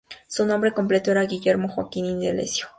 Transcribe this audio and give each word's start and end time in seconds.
Su 0.27 0.47
nombre 0.47 0.71
completo 0.71 1.11
era 1.11 1.21
Guillermo 1.25 1.67
Joaquín 1.69 2.07
Indalecio. 2.07 2.67